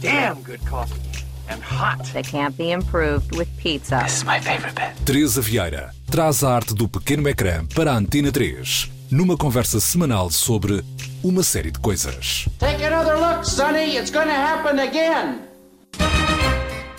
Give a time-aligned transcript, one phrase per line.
[0.00, 1.00] damn good coffee.
[1.48, 2.04] And hot.
[2.12, 4.00] That can't be improved with pizza.
[4.04, 4.94] This is my favorite bit.
[5.04, 10.30] Teresa Vieira traz a arte do pequeno ecrã para a Antena 3, numa conversa semanal
[10.30, 10.84] sobre
[11.24, 12.48] uma série de coisas.
[12.58, 13.96] Take another look, Sonny.
[13.96, 15.40] It's gonna happen again.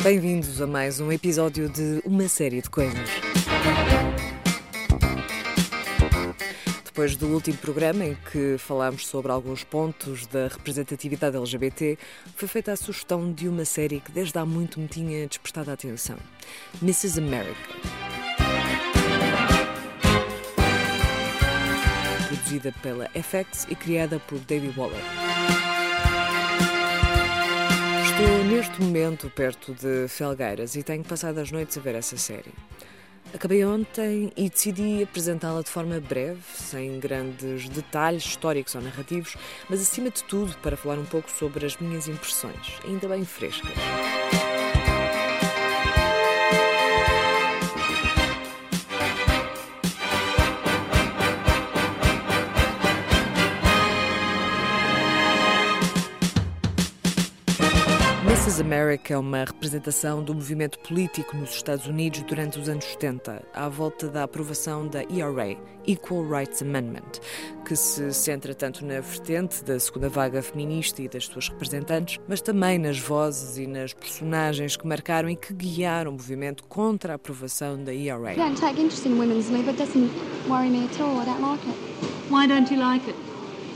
[0.04, 3.08] Bem-vindos a mais um episódio de Uma Série de Coisas.
[6.94, 11.98] Depois do último programa em que falámos sobre alguns pontos da representatividade LGBT,
[12.36, 15.74] foi feita a sugestão de uma série que desde há muito me tinha despertado a
[15.74, 16.18] atenção:
[16.82, 17.18] Mrs.
[17.18, 17.56] America.
[22.28, 25.00] Produzida pela FX e criada por David Waller.
[28.04, 32.52] Estou neste momento perto de Felgueiras e tenho passado as noites a ver essa série.
[33.34, 39.36] Acabei ontem e decidi apresentá-la de forma breve, sem grandes detalhes históricos ou narrativos,
[39.70, 43.72] mas acima de tudo para falar um pouco sobre as minhas impressões, ainda bem frescas.
[58.62, 63.68] America é uma representação do movimento político nos Estados Unidos durante os anos 70, à
[63.68, 67.20] volta da aprovação da ERA, Equal Rights Amendment,
[67.66, 72.40] que se centra tanto na vertente da segunda vaga feminista e das suas representantes, mas
[72.40, 77.16] também nas vozes e nas personagens que marcaram e que guiaram o movimento contra a
[77.16, 78.34] aprovação da ERA.
[78.34, 79.50] I don't take interest in women's.
[79.50, 80.12] It doesn't
[80.48, 81.20] worry me at all.
[81.20, 81.78] I don't like it.
[82.30, 83.31] Why don't you like it?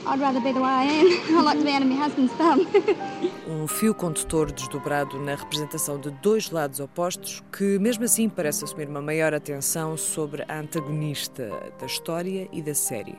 [0.08, 1.08] I'd rather be the way I am.
[1.38, 2.68] I like to be under my husband's thumb.
[3.48, 8.88] um fio condutor desdobrado na representação de dois lados opostos, que mesmo assim parece assumir
[8.88, 13.18] uma maior atenção sobre a antagonista da história e da série,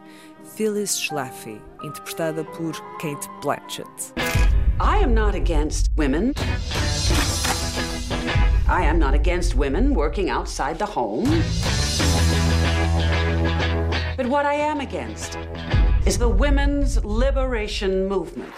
[0.57, 4.12] Phyllis Schlafly, interpretada por Kate Blanchett.
[4.81, 6.34] I am not against women.
[8.69, 11.25] I am not against women working outside the home.
[14.17, 15.36] But what I am against
[16.16, 18.48] is the women's liberation movement.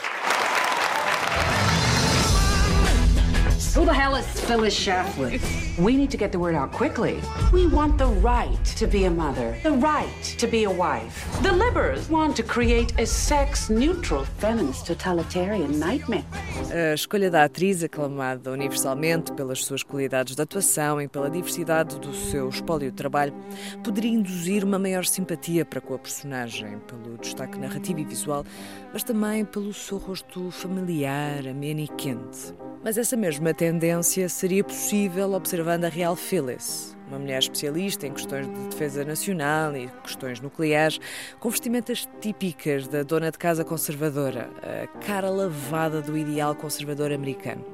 [3.74, 5.67] Who the hell is Phyllis Schlafly?
[5.78, 7.20] We need to get the word out quickly.
[7.52, 11.24] We want the right to be a mother, the right to be a wife.
[11.40, 11.52] The
[12.10, 16.24] want to create a sex neutral feminist totalitarian nightmare.
[16.72, 22.12] A escolha da atriz, aclamada universalmente pelas suas qualidades de atuação e pela diversidade do
[22.12, 23.32] seu espólio de trabalho,
[23.84, 28.44] poderia induzir uma maior simpatia para com a personagem, pelo destaque narrativo e visual,
[28.92, 32.52] mas também pelo seu rosto familiar, ameno e quente.
[32.82, 38.46] Mas essa mesma tendência seria possível observando a Real Phyllis, uma mulher especialista em questões
[38.46, 40.98] de defesa nacional e questões nucleares,
[41.38, 47.64] com vestimentas típicas da dona de casa conservadora, a cara lavada do ideal conservador americano.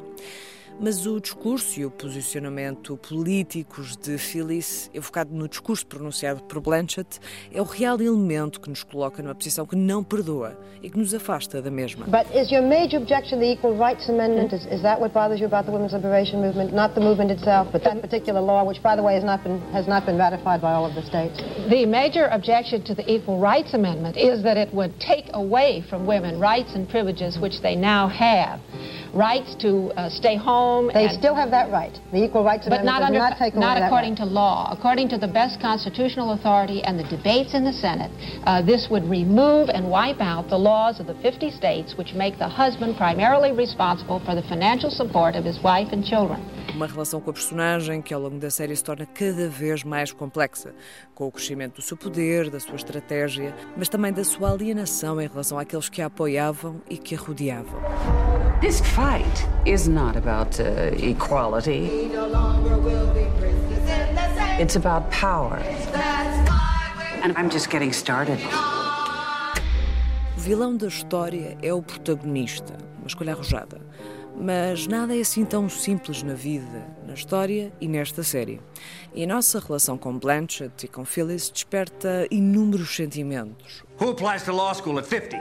[0.80, 7.20] Mas o discurso e o posicionamento políticos de Phyllis, evocado no discurso pronunciado por Blanchett,
[7.52, 11.14] é o real elemento que nos coloca numa posição que não perdoa e que nos
[11.14, 12.06] afasta da mesma.
[12.06, 14.52] But is your major objection the Equal Rights Amendment?
[14.52, 16.74] Is, is that what bothers you about the women's liberation movement?
[16.74, 19.60] Not the movement itself, but that particular law, which, by the way, has not been,
[19.72, 21.38] has not been ratified by all of the states?
[21.70, 26.04] The major objection to the Equal Rights Amendment is that it would take away from
[26.04, 28.60] women rights and privileges which they now have.
[29.14, 30.90] Rights to uh, stay home.
[30.92, 31.96] They and- still have that right.
[32.12, 34.26] The Equal Rights but Amendment not, does under, not take away not that according right.
[34.26, 34.68] to law.
[34.72, 38.10] According to the best constitutional authority and the debates in the Senate,
[38.44, 42.38] uh, this would remove and wipe out the laws of the 50 states which make
[42.38, 46.40] the husband primarily responsible for the financial support of his wife and children.
[46.74, 50.12] Uma relação com a personagem que ao longo da série se torna cada vez mais
[50.12, 50.74] complexa,
[51.14, 55.28] com o crescimento do seu poder, da sua estratégia, mas também da sua alienação em
[55.28, 57.80] relação àqueles que a apoiavam e que a rodeavam.
[58.60, 60.64] This fight is not about uh,
[61.12, 62.10] equality.
[64.58, 65.58] It's about power.
[67.22, 68.38] And I'm just getting started.
[70.36, 73.80] O vilão da história é o protagonista, uma escolha arrojada.
[74.36, 78.60] Mas nada é assim tão simples na vida, na história e nesta série.
[79.14, 83.84] E a nossa relação com Blanchett e com Phyllis desperta inúmeros sentimentos.
[84.00, 85.36] Who applies to law school at 50?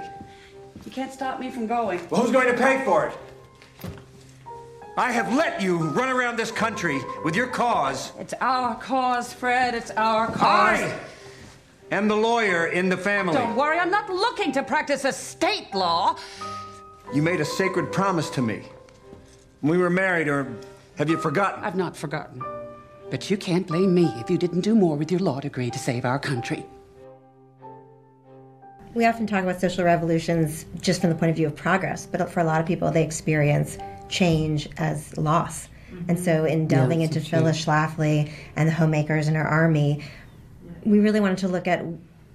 [0.86, 2.00] You can't stop me from going.
[2.12, 3.33] Well, who's going to pay for it?
[4.96, 8.12] I have let you run around this country with your cause.
[8.20, 9.74] It's our cause, Fred.
[9.74, 10.40] It's our cause.
[10.80, 11.00] I
[11.92, 13.34] am the lawyer in the family.
[13.34, 16.18] Don't worry, I'm not looking to practice a state law.
[17.12, 18.62] You made a sacred promise to me.
[19.62, 20.56] when We were married, or
[21.00, 21.64] have you forgotten?
[21.64, 22.44] I've not forgotten.
[23.10, 25.80] But you can't blame me if you didn't do more with your law degree to
[25.80, 26.66] save our country.
[28.94, 32.30] We often talk about social revolutions just from the point of view of progress, but
[32.30, 33.80] for a lot of people, they experience
[34.14, 35.68] change as loss.
[36.08, 39.48] And so, in delving Yeah, into that's so Phyllis Schlafly and the homemakers and her
[39.48, 40.04] army,
[40.84, 41.86] we really wanted to look at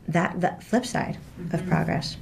[0.09, 1.19] that the flip side
[1.53, 2.17] of progress.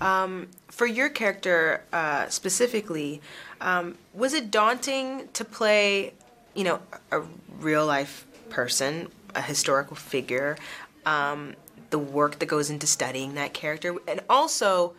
[0.00, 3.22] Um, for your character uh, specifically,
[3.60, 6.12] um, was it daunting to play,
[6.54, 6.80] you know,
[7.10, 7.22] a
[7.60, 10.58] real life person, a historical figure,
[11.06, 11.54] um,
[11.90, 14.94] the work that goes into studying that character, and also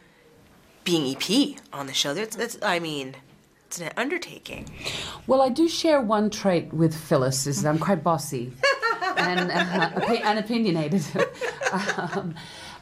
[0.83, 2.13] being EP on the show?
[2.13, 3.15] That's, that's I mean,
[3.75, 4.69] it's an undertaking.
[5.27, 8.53] Well, I do share one trait with Phyllis is that I'm quite bossy
[9.17, 11.03] and, uh, and opinionated.
[11.71, 12.35] um,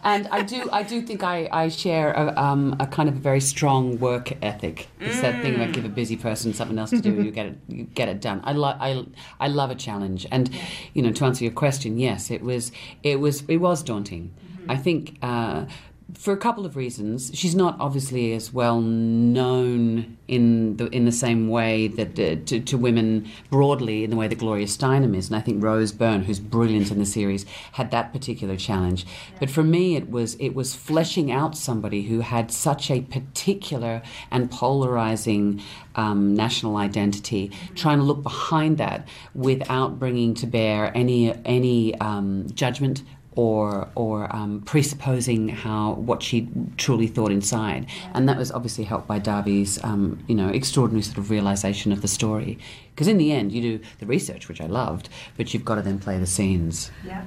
[0.04, 3.20] and I do, I do think I, I share a, um, a kind of a
[3.20, 4.88] very strong work ethic.
[5.00, 7.58] It's that thing about give a busy person something else to do, you get it,
[7.68, 8.42] you get it done.
[8.44, 9.06] I love, I,
[9.40, 10.28] I love a challenge.
[10.30, 10.50] And
[10.94, 14.34] you know, to answer your question, yes, it was, it was, it was daunting.
[14.70, 15.18] I think.
[15.22, 15.66] Uh,
[16.14, 17.32] for a couple of reasons.
[17.34, 22.60] She's not obviously as well known in the in the same way that uh, to,
[22.60, 26.24] to women broadly in the way that Gloria Steinem is, and I think Rose Byrne,
[26.24, 29.06] who's brilliant in the series, had that particular challenge.
[29.40, 34.02] But for me, it was it was fleshing out somebody who had such a particular
[34.32, 35.62] and polarizing
[35.96, 42.48] um, national identity, trying to look behind that without bringing to bear any any um,
[42.54, 43.04] judgment
[43.36, 49.08] or or um, presupposing how what she truly thought inside, and that was obviously helped
[49.08, 52.60] by Darby's um, you know extraordinary sort of realization of the story.
[52.94, 55.82] Because in the end, you do the research, which I loved, but you've got to
[55.82, 56.92] then play the scenes.
[57.04, 57.26] Yeah.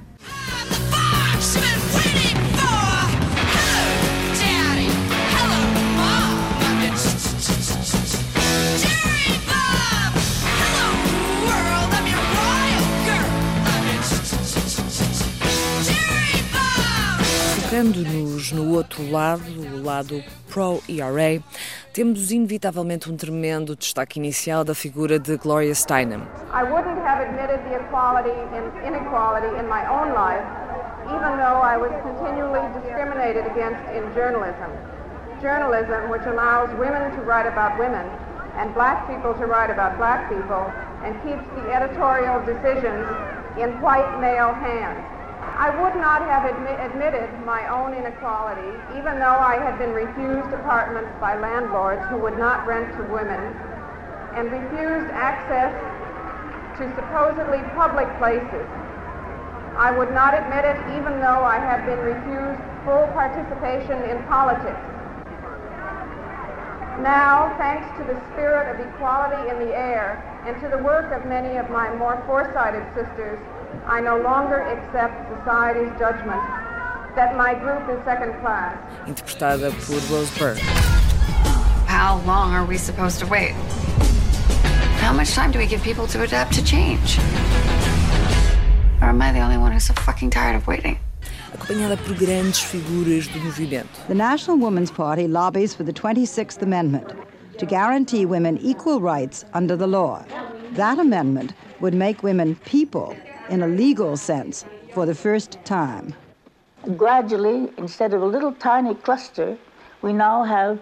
[17.77, 21.45] Focando-nos no outro lado, o lado pro-ERA,
[21.93, 26.23] temos inevitavelmente um tremendo destaque inicial da figura de Gloria Steinem.
[26.55, 30.41] I wouldn't have admitted the equality and inequality in my own life,
[31.05, 34.73] even though I was continually discriminated against in journalism.
[35.43, 38.09] Journalism, which allows women to write about women
[38.57, 40.65] and black people to write about black people
[41.05, 43.05] and keeps the editorial decisions
[43.61, 45.16] in white male hands.
[45.57, 50.53] I would not have admi- admitted my own inequality, even though I had been refused
[50.53, 53.41] apartments by landlords who would not rent to women
[54.37, 55.73] and refused access
[56.77, 58.69] to supposedly public places.
[59.81, 64.85] I would not admit it even though I had been refused full participation in politics.
[67.01, 71.25] Now, thanks to the spirit of equality in the air and to the work of
[71.25, 73.41] many of my more foresighted sisters,
[73.87, 76.43] I no longer accept society's judgment
[77.15, 78.77] that my group is second class.
[79.07, 80.59] interpretada por Rose Byrne.
[81.87, 83.55] How long are we supposed to wait?
[85.01, 87.19] How much time do we give people to adapt to change?
[89.01, 90.99] Or am I the only one who's so fucking tired of waiting?
[91.53, 94.07] acompanhada por grandes figuras do movimento.
[94.09, 97.13] The National Women's Party lobbies for the 26th Amendment
[97.59, 100.25] to guarantee women equal rights under the law.
[100.73, 103.17] That amendment would make women people
[103.49, 106.15] in a legal sense for the first time.
[106.97, 109.57] Gradually, instead of a little tiny cluster,
[110.03, 110.81] we now have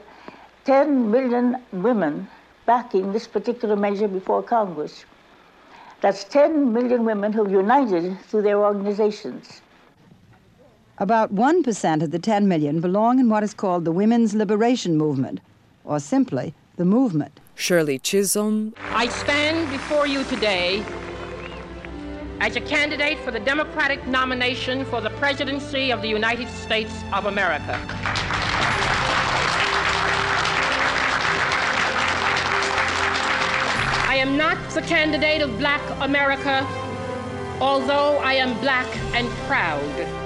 [0.64, 2.28] 10 million women
[2.66, 5.04] backing this particular measure before Congress.
[6.00, 9.62] That's 10 million women who've united through their organizations.
[10.98, 15.40] About 1% of the 10 million belong in what is called the Women's Liberation Movement,
[15.84, 17.40] or simply the movement.
[17.54, 20.84] Shirley Chisholm, I stand before you today
[22.40, 27.26] as a candidate for the Democratic nomination for the presidency of the United States of
[27.26, 27.78] America.
[34.06, 36.66] I am not the candidate of black America,
[37.60, 40.23] although I am black and proud.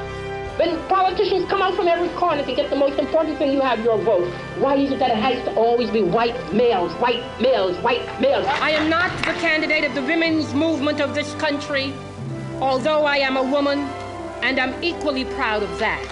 [0.58, 3.78] When politicians come out from every corner to get the most important thing you have,
[3.84, 4.26] your vote,
[4.58, 8.44] why is it that it has to always be white males, white males, white males?
[8.44, 11.94] I am not the candidate of the women's movement of this country,
[12.60, 13.78] although I am a woman,
[14.42, 16.04] and I'm equally proud of that.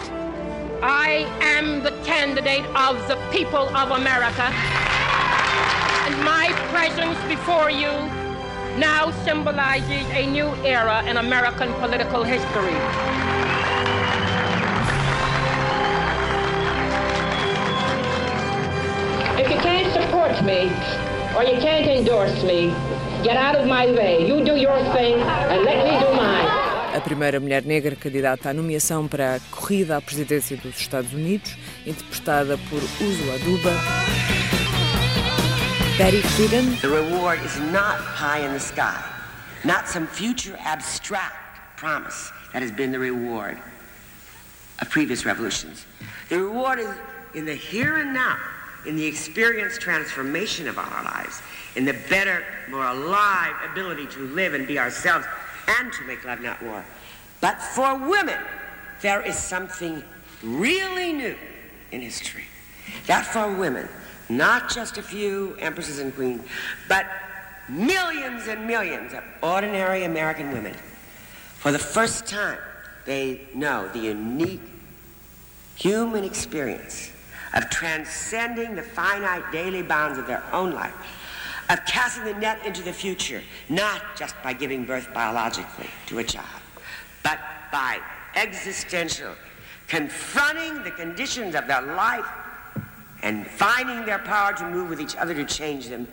[0.81, 4.47] I am the candidate of the people of America,
[6.07, 7.91] and my presence before you
[8.79, 13.56] now symbolizes a new era in American political history.
[20.37, 20.71] Support me
[21.37, 22.69] or you can't endorse me,
[23.23, 24.27] get out of my way.
[24.27, 26.47] You do your thing and let me do mine.
[26.95, 31.55] a primeira mulher negra candidata à nomeação para a corrida à presidência dos Estados Unidos,
[31.85, 33.73] interpretada por Uzo Aduba.
[35.99, 36.81] Betty Friedan.
[36.81, 38.99] The reward is not high in the sky,
[39.65, 41.37] not some future abstract
[41.77, 43.59] promise that has been the reward
[44.81, 45.85] of previous revolutions.
[46.31, 46.89] The reward is
[47.35, 48.39] in the here and now,
[48.87, 51.43] in the experienced transformation of our lives,
[51.75, 55.27] in the better, more alive ability to live and be ourselves
[55.79, 56.85] and to make love, not war.
[57.41, 58.39] But for women,
[59.03, 60.03] there is something
[60.43, 61.37] really new
[61.93, 62.45] in history.
[63.07, 63.89] That for women,
[64.29, 66.47] not just a few empresses and queens,
[66.89, 67.07] but
[67.69, 70.75] millions and millions of ordinary American women,
[71.57, 72.59] for the first time,
[73.05, 74.61] they know the unique
[75.77, 77.13] human experience
[77.57, 80.95] of transcending the finite daily bounds of their own life,
[81.71, 86.25] of casting the net into the future, not just by giving birth biologically to a
[86.25, 86.61] child,
[87.23, 87.41] but
[87.73, 87.99] by
[88.37, 89.35] existential,
[89.89, 92.27] confronting the conditions of their life
[93.23, 96.07] and finding their power to move with each other to change them,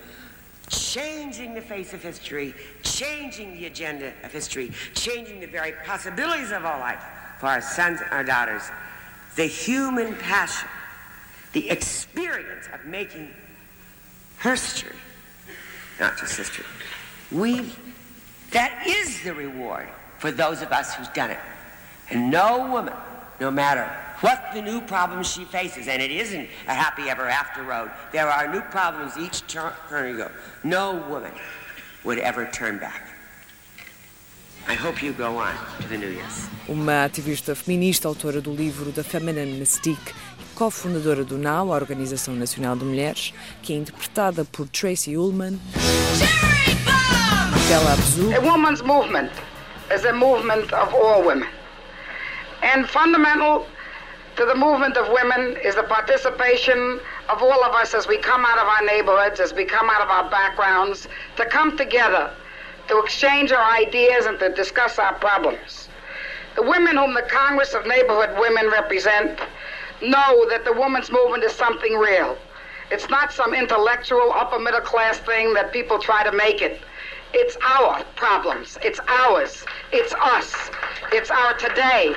[0.70, 6.64] changing the face of history, changing the agenda of history, changing the very possibilities of
[6.64, 7.04] our life
[7.40, 8.64] for our sons and our daughters.
[9.36, 10.70] The human passion,
[11.54, 13.30] the experience of making
[14.42, 14.96] history,
[16.00, 16.66] not just history.
[17.32, 17.72] We,
[18.52, 19.88] that is the reward
[20.20, 21.40] for those of us who's done it.
[22.10, 22.94] And no woman,
[23.40, 23.90] no matter
[24.22, 28.28] what the new problems she faces, and it isn't a happy ever after road, there
[28.28, 29.74] are new problems each turn
[30.10, 30.32] you go.
[30.64, 31.32] No woman
[32.04, 33.10] would ever turn back.
[34.68, 36.48] I hope you go on to the new years.
[36.70, 40.14] Uma ativista feminista, autora do livro The Feminine Mystique
[40.64, 45.60] cofundadora do NOW, a Organização Nacional de Mulheres, que é interpretada por Tracy Ullman.
[47.68, 48.34] Bella Abzu.
[48.34, 49.30] A woman's movement
[49.94, 51.50] is a movement of all women.
[52.62, 53.66] And fundamental
[54.38, 58.46] to the movement of women is the participation of all of us as we come
[58.46, 62.32] out of our neighborhoods, as we come out of our backgrounds, to come together,
[62.88, 65.90] to exchange our ideas and to discuss our problems.
[66.56, 69.40] The women whom the Congress of Neighborhood Women represent
[70.04, 72.38] know that the women's movement is something real.
[72.92, 76.82] It's not some intellectual upper middle class thing that people try to make it.
[77.34, 78.78] It's our problems.
[78.84, 79.66] It's ours.
[79.92, 80.54] It's us.
[81.12, 82.14] It's our today.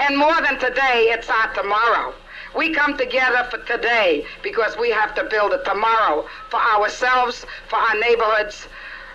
[0.00, 2.14] And more than today, it's our tomorrow.
[2.56, 7.76] We come together for today because we have to build a tomorrow for ourselves, for
[7.76, 8.66] our neighborhoods,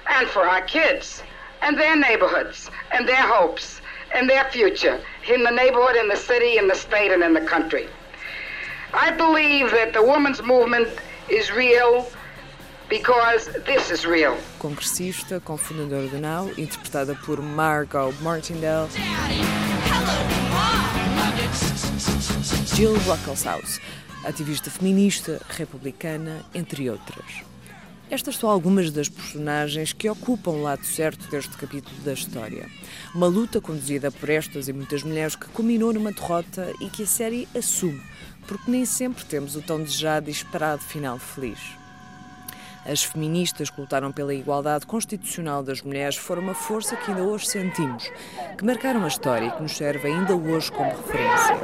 [0.07, 1.23] and for our kids,
[1.61, 3.81] and their neighborhoods, and their hopes,
[4.13, 7.41] and their future in the neighborhood, in the city, in the state, and in the
[7.41, 7.87] country.
[8.93, 10.89] I believe that the women's movement
[11.29, 12.07] is real
[12.89, 14.35] because this is real.
[14.59, 18.89] Congressista, cofundadora do NOW, interpretada por Margot Martindale.
[22.75, 23.79] Jill Ruckelshaus,
[24.25, 27.43] ativista feminista, republicana, entre outras.
[28.09, 32.69] Estas são algumas das personagens que ocupam o lado certo deste capítulo da história.
[33.15, 37.07] Uma luta conduzida por estas e muitas mulheres que culminou numa derrota e que a
[37.07, 38.03] série assume,
[38.47, 41.59] porque nem sempre temos o tão desejado e esperado final feliz.
[42.85, 47.45] As feministas que lutaram pela igualdade constitucional das mulheres foram uma força que ainda hoje
[47.45, 48.11] sentimos,
[48.57, 51.55] que marcaram a história e que nos serve ainda hoje como referência.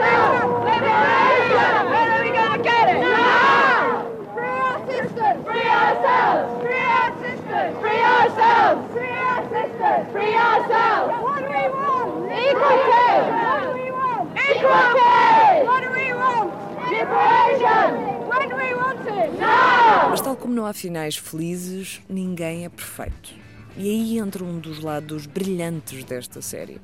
[20.10, 23.34] Mas, tal como não há finais felizes, ninguém é perfeito.
[23.76, 26.82] E aí entra um dos lados brilhantes desta série.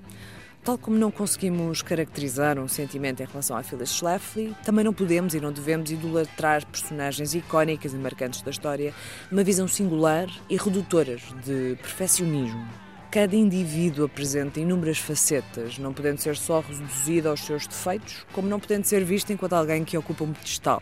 [0.64, 5.34] Tal como não conseguimos caracterizar um sentimento em relação a Phyllis Schlafly, também não podemos
[5.34, 8.94] e não devemos idolatrar personagens icónicas e marcantes da história
[9.30, 12.83] numa visão singular e redutoras de perfeccionismo.
[13.14, 18.60] Cada indivíduo apresenta inúmeras facetas, não podendo ser só reduzido aos seus defeitos, como não
[18.60, 20.82] podendo ser visto enquanto alguém que ocupa um pedestal.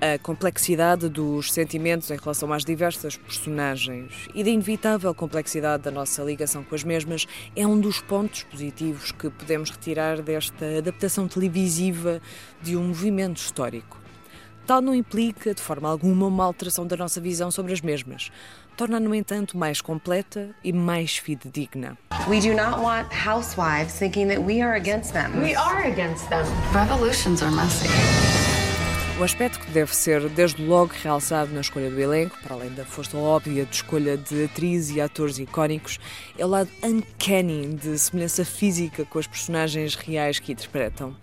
[0.00, 6.20] A complexidade dos sentimentos em relação às diversas personagens e da inevitável complexidade da nossa
[6.24, 12.20] ligação com as mesmas é um dos pontos positivos que podemos retirar desta adaptação televisiva
[12.60, 14.02] de um movimento histórico.
[14.64, 18.30] Tal não implica, de forma alguma, uma alteração da nossa visão sobre as mesmas.
[18.76, 21.96] Torna, no entanto, mais completa e mais fidedigna.
[22.28, 25.42] We do not want housewives thinking that we are against them.
[25.42, 26.44] We are against them.
[26.72, 27.88] Revolutions are messy.
[29.20, 32.84] O aspecto que deve ser desde logo realçado na escolha do elenco, para além da
[32.84, 35.98] força óbvia de escolha de atrizes e atores icónicos,
[36.38, 41.14] é o lado uncanny de semelhança física com as personagens reais que interpretam.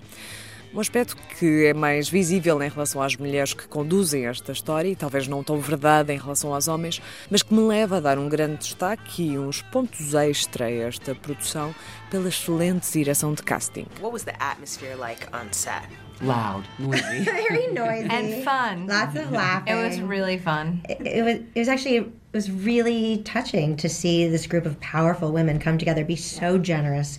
[0.72, 4.96] Um aspecto que é mais visível em relação às mulheres que conduzem esta história e
[4.96, 8.30] talvez não tão verdade em relação aos homens, mas que me leva a dar um
[8.30, 11.74] grande destaque e uns pontos extra a esta produção
[12.12, 13.88] pela excelente direção de casting.
[14.00, 15.90] What was the atmosphere like on set?
[16.22, 17.20] Loud, noisy.
[17.24, 18.88] Very noisy And fun.
[18.88, 19.74] Lots of laughing.
[19.74, 20.82] It was really fun.
[20.88, 21.36] It, it was.
[21.56, 21.98] It was actually.
[21.98, 26.58] It was really touching to see this group of powerful women come together, be so
[26.60, 27.18] generous,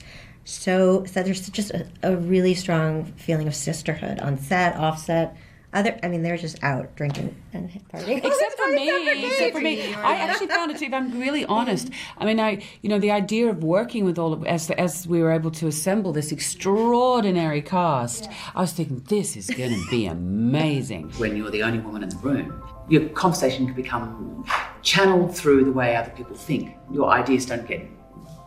[0.50, 5.36] so so there's just a, a really strong feeling of sisterhood on set, off set.
[5.72, 8.16] Other, I mean, they're just out drinking and partying.
[8.24, 8.90] Except for me,
[9.24, 10.78] except for me, I actually found it.
[10.78, 14.18] to- If I'm really honest, I mean, I, you know, the idea of working with
[14.18, 18.98] all of as as we were able to assemble this extraordinary cast, I was thinking
[19.08, 21.10] this is going to be amazing.
[21.18, 24.44] When you're the only woman in the room, your conversation can become
[24.82, 26.74] channeled through the way other people think.
[26.92, 27.86] Your ideas don't get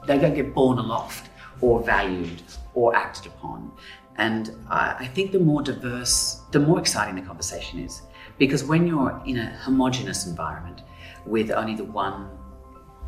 [0.08, 1.30] they don't get borne aloft
[1.62, 2.42] or valued
[2.74, 3.72] or acted upon.
[4.18, 8.02] And I, think the more diverse, the more exciting the conversation is.
[8.38, 10.82] Because when you're in a homogenous environment
[11.26, 12.30] with only the one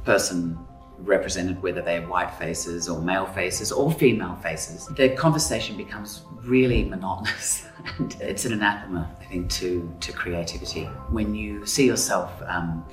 [0.03, 0.57] person
[0.99, 6.85] represented, whether they're white faces or male faces or female faces, the conversation becomes really
[6.85, 7.67] monotonous.
[7.97, 10.85] and it's an anathema, I think, to, to creativity.
[11.09, 12.85] When you see yourself um,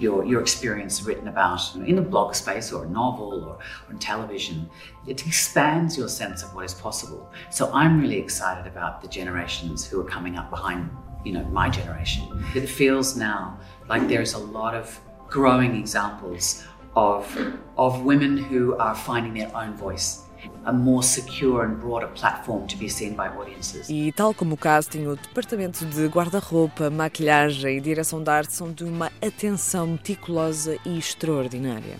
[0.00, 4.68] your, your experience written about in a blog space or a novel or, on television,
[5.06, 7.30] it expands your sense of what is possible.
[7.50, 10.90] So I'm really excited about the generations who are coming up behind,
[11.24, 12.44] you know, my generation.
[12.54, 16.64] It feels now like there's a lot of growing examples
[16.96, 20.24] of, of women who are finding their own voice,
[20.64, 23.88] a more secure and broader platform to be seen by audiences.
[23.88, 28.72] E tal como o casting, o departamento de guarda-roupa, maquilhagem e direção de arte são
[28.72, 31.96] de uma atenção meticulosa e extraordinária.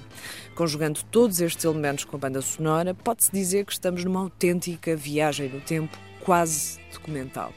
[0.55, 5.49] Conjugando todos estes elementos com a banda sonora, pode-se dizer que estamos numa autêntica viagem
[5.49, 7.53] no tempo, quase documental.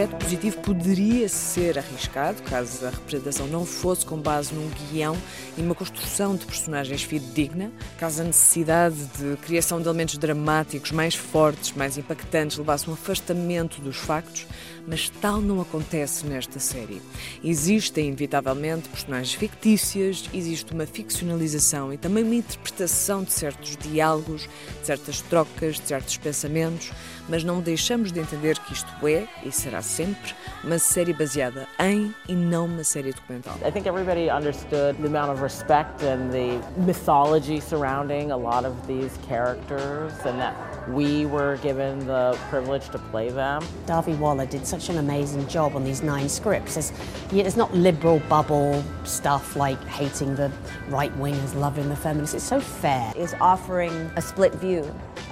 [0.00, 5.14] Aspecto positivo poderia ser arriscado caso a representação não fosse com base num guião
[5.58, 11.14] e numa construção de personagens fidedigna, caso a necessidade de criação de elementos dramáticos mais
[11.14, 14.46] fortes, mais impactantes, levasse um afastamento dos factos,
[14.86, 17.02] mas tal não acontece nesta série.
[17.44, 24.48] Existem, inevitavelmente, personagens fictícias, existe uma ficcionalização e também uma interpretação de certos diálogos,
[24.80, 26.90] de certas trocas, de certos pensamentos,
[27.28, 32.14] mas não deixamos de entender que isto é e será sempre uma série baseada em
[32.28, 33.54] e não uma série documental.
[33.64, 38.74] I think everybody understood the amount of respect and the mythology surrounding a lot of
[38.86, 40.54] these characters, and that
[40.88, 43.62] we were given the privilege to play them.
[43.86, 46.76] Darby Waller did such an amazing job on these nine scripts.
[46.76, 46.92] It's,
[47.32, 50.50] yeah, there's not liberal bubble stuff like hating the
[50.88, 52.34] right wingers, loving the feminists.
[52.34, 53.12] It's so fair.
[53.16, 54.82] is offering a split view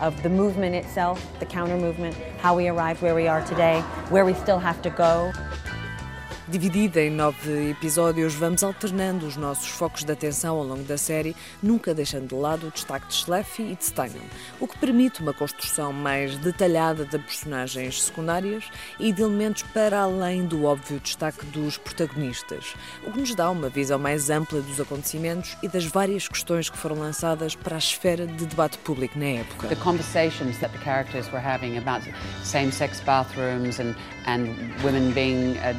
[0.01, 3.81] of the movement itself, the counter movement, how we arrived where we are today,
[4.11, 5.33] where we still have to go.
[6.51, 11.37] Dividida em nove episódios, vamos alternando os nossos focos de atenção ao longo da série,
[11.63, 14.23] nunca deixando de lado o destaque de Schleffy e de Steinem,
[14.59, 18.65] o que permite uma construção mais detalhada de personagens secundárias
[18.99, 22.75] e de elementos para além do óbvio destaque dos protagonistas,
[23.07, 26.79] o que nos dá uma visão mais ampla dos acontecimentos e das várias questões que
[26.79, 29.69] foram lançadas para a esfera de debate público na época.
[29.69, 32.09] The conversations that the characters were having about
[32.43, 33.95] same-sex bathrooms and,
[34.27, 34.49] and
[34.83, 35.75] women being uh,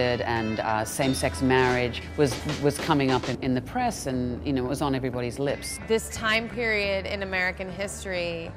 [0.00, 4.52] drafted and uh, same-sex marriage was was coming up in, in the press, and you
[4.52, 5.78] know it was on everybody's lips.
[5.88, 8.50] This time period in American history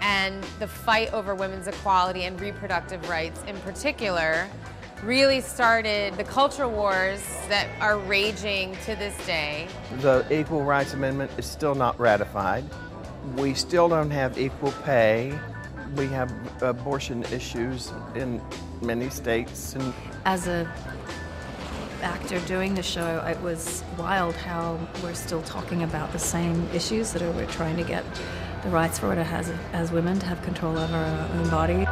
[0.00, 4.46] and the fight over women's equality and reproductive rights in particular
[5.02, 9.68] really started the culture wars that are raging to this day.
[10.00, 12.64] The Equal Rights Amendment is still not ratified.
[13.36, 15.38] We still don't have equal pay.
[15.94, 18.40] We have abortion issues in
[18.82, 19.94] many states and
[20.24, 20.66] as a
[22.02, 27.12] actor doing the show, it was wild how we're still talking about the same issues
[27.12, 28.04] that are, we're trying to get
[28.62, 31.86] the rights for it as, as women to have control over our own body.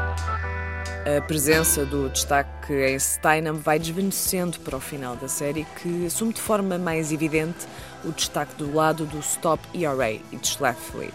[1.07, 6.33] A presença do destaque em Steinem vai desvanecendo para o final da série, que assume
[6.33, 7.66] de forma mais evidente
[8.04, 11.12] o destaque do lado do Stop ERA e de Schlafly.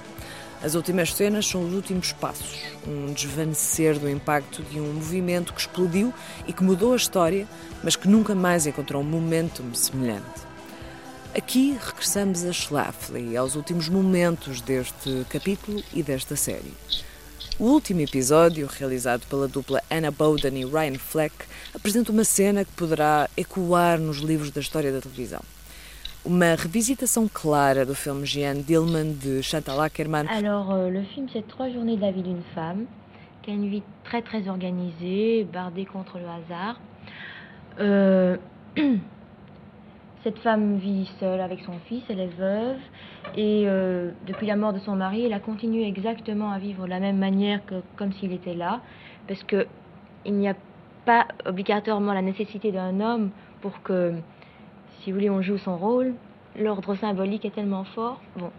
[0.61, 5.61] As últimas cenas são os últimos passos, um desvanecer do impacto de um movimento que
[5.61, 6.13] explodiu
[6.45, 7.47] e que mudou a história,
[7.81, 10.49] mas que nunca mais encontrou um momentum semelhante.
[11.33, 16.73] Aqui regressamos a Schlafly, aos últimos momentos deste capítulo e desta série.
[17.57, 21.35] O último episódio, realizado pela dupla Anna Bowden e Ryan Fleck,
[21.73, 25.41] apresenta uma cena que poderá ecoar nos livros da história da televisão.
[26.25, 30.27] Uma revisitação clara du film Jeanne Dillman de Chantal Ackerman.
[30.27, 32.85] Alors, euh, le film, c'est trois journées de la vie d'une femme
[33.41, 36.81] qui a une vie très très organisée, bardée contre le hasard.
[37.79, 38.35] Euh,
[40.23, 42.79] cette femme vit seule avec son fils, elle est veuve,
[43.37, 46.89] et euh, depuis la mort de son mari, elle a continué exactement à vivre de
[46.89, 48.81] la même manière que comme s'il était là,
[49.25, 49.67] parce que
[50.25, 50.55] il n'y a
[51.05, 53.29] pas obligatoirement la nécessité d'un homme
[53.61, 54.15] pour que
[54.99, 56.13] si vous voulez, on joue son rôle.
[56.57, 58.19] L'ordre symbolique est tellement fort.
[58.35, 58.51] Bon.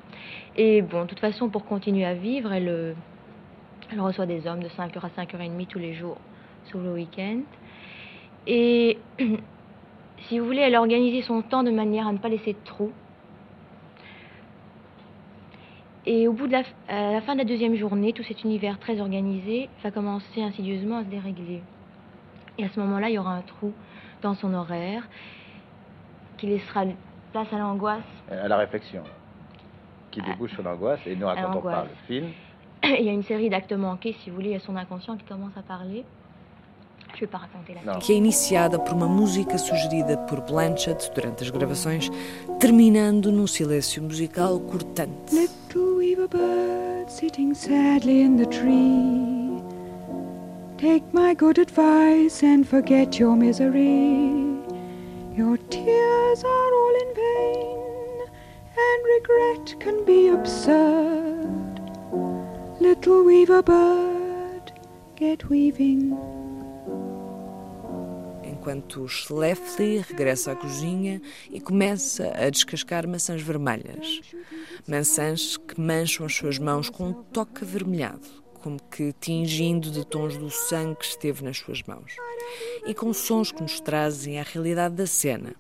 [0.57, 2.95] Et bon, de toute façon, pour continuer à vivre, elle, euh,
[3.99, 6.17] reçoit des hommes de 5h à 5h30 tous les jours,
[6.65, 7.41] sur le week-end.
[8.47, 8.99] Et
[10.29, 12.93] si vous voulez, elle a son temps de manière à ne pas laisser de trous.
[16.07, 18.79] Et au bout de la, à la fin de la deuxième journée, tout cet univers
[18.79, 21.61] très organisé va commencer insidieusement à se dérégler.
[22.57, 23.75] Et à ce moment-là, il y aura un trou
[24.23, 25.07] dans son horaire
[26.41, 26.85] qui laissera
[27.33, 28.03] place à l'angoisse.
[28.31, 29.03] À la réflexion,
[30.11, 31.01] qui débouche sur l'angoisse.
[31.07, 32.31] Et nous, racontons par le film.
[32.83, 35.15] Il y a une série d'actes manqués, si vous voulez, il y a son inconscient
[35.19, 36.03] qui commence à parler.
[37.15, 41.43] Je vais pas raconter la Que é iniciada por uma música sugerida por Blanchett durante
[41.43, 42.09] as gravações,
[42.59, 45.35] terminando num silêncio musical cortante.
[45.35, 49.63] Little weaver bird sitting sadly in the tree.
[50.79, 54.50] Take my good advice and forget your misery.
[55.37, 58.29] Your tears are all in vain,
[58.77, 61.81] and regret can be absurd.
[62.81, 64.73] Little weaver bird,
[65.15, 66.19] get weaving.
[68.43, 74.21] Enquanto Schlefly regressa à cozinha e começa a descascar maçãs vermelhas.
[74.87, 80.37] Maçãs que mancham as suas mãos com um toque avermelhado, como que tingindo de tons
[80.37, 82.15] do sangue que esteve nas suas mãos
[82.87, 85.55] e com sons que nos trazem à realidade da cena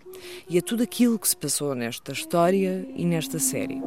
[0.49, 3.83] e a tudo aquilo que se passou nesta história e nesta série.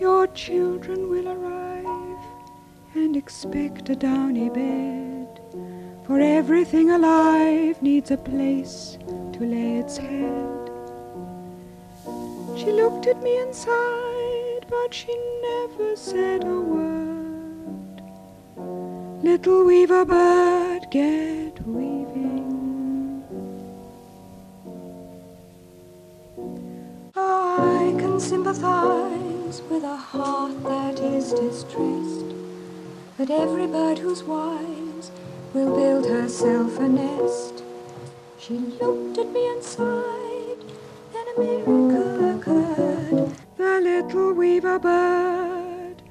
[0.00, 2.18] Your children will arrive
[2.96, 5.28] and expect a downy bed,
[6.04, 8.98] for everything alive needs a place
[9.32, 10.70] to lay its head.
[12.56, 14.01] She looked at me and sighed,
[14.72, 18.02] but she never said a word.
[19.22, 23.22] Little weaver bird, get weaving.
[27.14, 32.32] Oh, I can sympathize with a heart that is distressed.
[33.18, 35.10] But every bird who's wise
[35.52, 37.62] will build herself a nest.
[38.38, 40.60] She looked at me and sighed,
[41.12, 43.01] then a miracle occurred.
[43.82, 46.02] Little weaver bird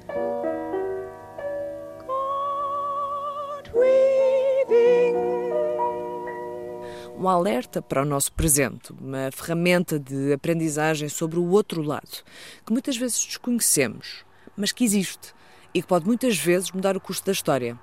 [7.18, 12.22] um alerta para o nosso presente, uma ferramenta de aprendizagem sobre o outro lado,
[12.66, 15.32] que muitas vezes desconhecemos, mas que existe
[15.72, 17.78] e que pode muitas vezes mudar o curso da história.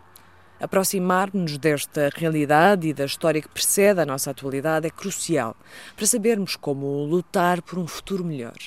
[0.59, 5.55] Aproximar-nos desta realidade e da história que precede a nossa atualidade é crucial
[5.95, 8.57] para sabermos como lutar por um futuro melhor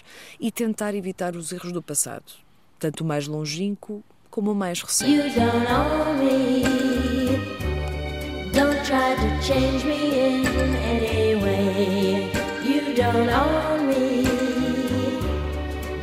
[0.40, 2.32] e tentar evitar os erros do passado,
[2.78, 5.38] tanto o mais longínquo como o mais recente.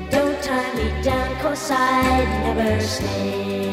[0.09, 3.68] Don't tie me down, cause I'd never stay.